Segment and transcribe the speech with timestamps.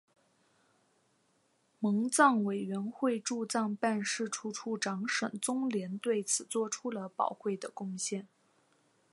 [1.79, 8.27] 蒙藏委员会驻藏办事处处长沈宗濂对此作出了宝贵的贡献。